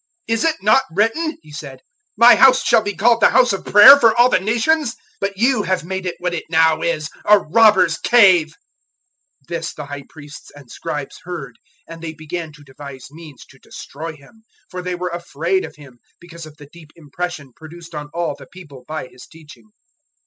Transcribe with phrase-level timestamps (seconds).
[0.25, 1.81] "Is it not written," He said,
[2.17, 5.61] "'My House shall be called The House of Prayer for all the nations?' But you
[5.61, 8.47] have made it what it now is a robbers' cave."
[9.43, 13.59] 011:018 This the High Priests and Scribes heard, and they began to devise means to
[13.59, 14.43] destroy Him.
[14.71, 18.47] For they were afraid of Him, because of the deep impression produced on all the
[18.47, 19.69] people by His teaching.